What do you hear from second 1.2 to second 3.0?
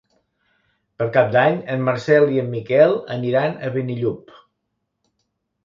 d'Any en Marcel i en Miquel